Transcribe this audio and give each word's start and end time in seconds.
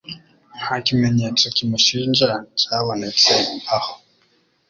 Nta 0.59 0.75
kimenyetso 0.85 1.45
kimushinja 1.55 2.29
cyabonetse 2.59 3.35
aho. 3.75 3.91